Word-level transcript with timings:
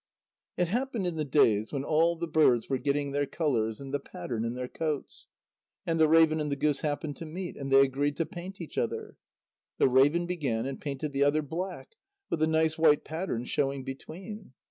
It 0.57 0.69
happened 0.69 1.05
in 1.05 1.15
the 1.15 1.23
days 1.23 1.71
when 1.71 1.83
all 1.83 2.15
the 2.15 2.25
birds 2.25 2.67
were 2.67 2.79
getting 2.79 3.11
their 3.11 3.27
colours 3.27 3.79
and 3.79 3.93
the 3.93 3.99
pattern 3.99 4.43
in 4.43 4.55
their 4.55 4.67
coats. 4.67 5.27
And 5.85 5.99
the 5.99 6.07
raven 6.07 6.39
and 6.39 6.51
the 6.51 6.55
goose 6.55 6.81
happened 6.81 7.17
to 7.17 7.25
meet, 7.27 7.55
and 7.55 7.71
they 7.71 7.81
agreed 7.83 8.17
to 8.17 8.25
paint 8.25 8.59
each 8.59 8.79
other. 8.79 9.17
The 9.77 9.87
raven 9.87 10.25
began, 10.25 10.65
and 10.65 10.81
painted 10.81 11.13
the 11.13 11.23
other 11.23 11.43
black, 11.43 11.97
with 12.31 12.41
a 12.41 12.47
nice 12.47 12.79
white 12.79 13.03
pattern 13.03 13.45
showing 13.45 13.83
between. 13.83 14.53